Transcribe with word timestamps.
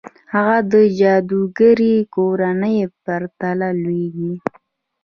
هغه 0.33 0.57
د 0.71 0.73
جادوګرې 0.99 1.95
کورنۍ 2.15 2.77
پرته 3.03 3.49
لوېږي. 3.83 4.33